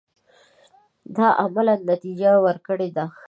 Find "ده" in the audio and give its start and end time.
2.97-3.05